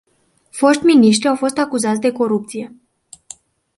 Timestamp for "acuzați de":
1.57-2.11